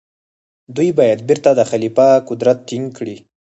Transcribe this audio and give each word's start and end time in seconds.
دوی 0.75 0.89
باید 0.97 1.19
بيرته 1.29 1.49
د 1.55 1.61
خليفه 1.71 2.07
قدرت 2.29 2.57
ټينګ 2.67 2.85
کړي. 2.97 3.17